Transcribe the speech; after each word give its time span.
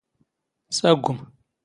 ⵙⴰⴳⴳⵯⵎ. 0.77 1.19